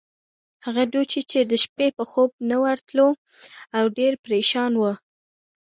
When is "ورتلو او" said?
2.63-3.83